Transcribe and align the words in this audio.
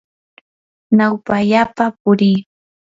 nawpallapa 0.95 1.85
purii. 2.01 2.39